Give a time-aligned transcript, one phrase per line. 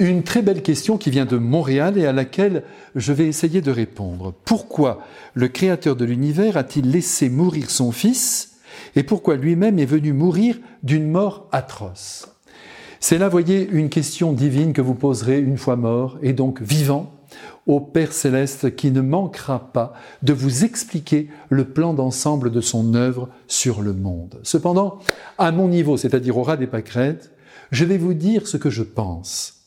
[0.00, 2.62] Une très belle question qui vient de Montréal et à laquelle
[2.96, 4.32] je vais essayer de répondre.
[4.46, 5.02] Pourquoi
[5.34, 8.56] le Créateur de l'univers a-t-il laissé mourir son Fils
[8.96, 12.28] et pourquoi lui-même est venu mourir d'une mort atroce?
[12.98, 17.12] C'est là, voyez, une question divine que vous poserez une fois mort et donc vivant
[17.66, 19.92] au Père céleste qui ne manquera pas
[20.22, 24.40] de vous expliquer le plan d'ensemble de son œuvre sur le monde.
[24.44, 24.98] Cependant,
[25.36, 27.32] à mon niveau, c'est-à-dire au ras des pâquerettes,
[27.70, 29.59] je vais vous dire ce que je pense.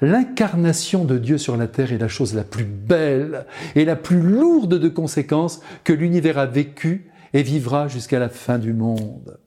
[0.00, 4.20] L'incarnation de Dieu sur la terre est la chose la plus belle et la plus
[4.20, 9.38] lourde de conséquences que l'univers a vécue et vivra jusqu'à la fin du monde.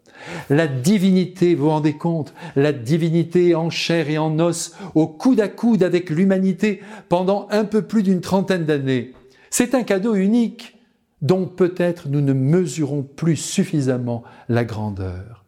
[0.50, 5.40] La divinité, vous vous rendez compte, la divinité en chair et en os, au coude
[5.40, 9.14] à coude avec l'humanité pendant un peu plus d'une trentaine d'années.
[9.50, 10.78] C'est un cadeau unique
[11.22, 15.46] dont peut-être nous ne mesurons plus suffisamment la grandeur.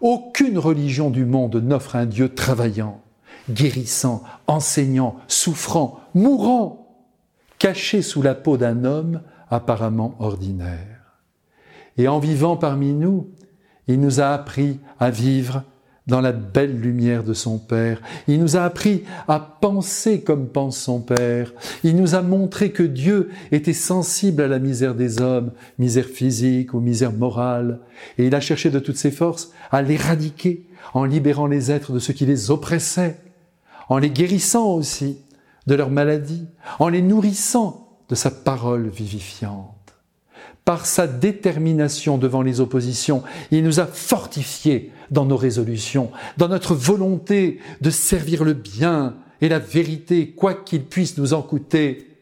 [0.00, 3.00] Aucune religion du monde n'offre un Dieu travaillant
[3.48, 7.04] guérissant, enseignant, souffrant, mourant,
[7.58, 11.20] caché sous la peau d'un homme apparemment ordinaire.
[11.96, 13.30] Et en vivant parmi nous,
[13.88, 15.64] il nous a appris à vivre
[16.06, 18.00] dans la belle lumière de son Père.
[18.26, 21.52] Il nous a appris à penser comme pense son Père.
[21.84, 26.74] Il nous a montré que Dieu était sensible à la misère des hommes, misère physique
[26.74, 27.80] ou misère morale.
[28.18, 31.98] Et il a cherché de toutes ses forces à l'éradiquer en libérant les êtres de
[31.98, 33.18] ce qui les oppressait
[33.90, 35.18] en les guérissant aussi
[35.66, 36.46] de leurs maladies,
[36.78, 39.76] en les nourrissant de sa parole vivifiante.
[40.64, 46.74] Par sa détermination devant les oppositions, il nous a fortifiés dans nos résolutions, dans notre
[46.74, 52.16] volonté de servir le bien et la vérité, quoi qu'il puisse nous en coûter.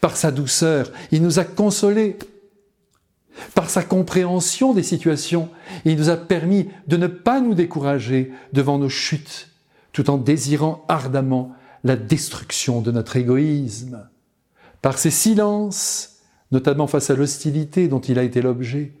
[0.00, 2.18] Par sa douceur, il nous a consolés.
[3.54, 5.48] Par sa compréhension des situations,
[5.84, 9.48] il nous a permis de ne pas nous décourager devant nos chutes
[9.96, 14.10] tout en désirant ardemment la destruction de notre égoïsme.
[14.82, 16.18] Par ses silences,
[16.52, 18.92] notamment face à l'hostilité dont il a été l'objet,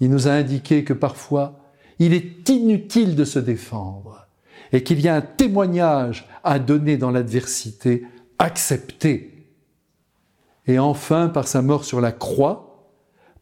[0.00, 4.26] il nous a indiqué que parfois il est inutile de se défendre
[4.72, 8.04] et qu'il y a un témoignage à donner dans l'adversité,
[8.38, 9.48] accepté.
[10.66, 12.92] Et enfin, par sa mort sur la croix,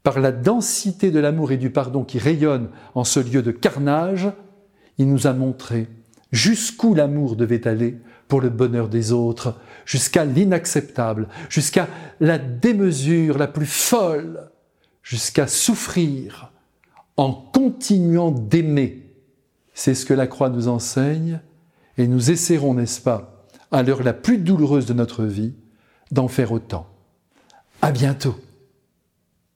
[0.05, 4.31] par la densité de l'amour et du pardon qui rayonne en ce lieu de carnage,
[4.99, 5.89] il nous a montré
[6.33, 9.55] jusqu'où l'amour devait aller pour le bonheur des autres,
[9.85, 11.89] jusqu'à l'inacceptable, jusqu'à
[12.21, 14.51] la démesure la plus folle,
[15.03, 16.51] jusqu'à souffrir
[17.17, 19.07] en continuant d'aimer.
[19.75, 21.41] C'est ce que la croix nous enseigne
[21.99, 25.55] et nous essaierons, n'est-ce pas, à l'heure la plus douloureuse de notre vie,
[26.11, 26.87] d'en faire autant.
[27.81, 28.37] À bientôt.